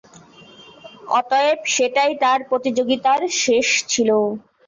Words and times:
অতএব, 1.11 1.59
সেটাই 1.67 2.11
তার 2.23 2.39
প্রতিযোগিতার 2.49 3.21
শেষ 3.41 3.67
ছিল। 3.87 4.09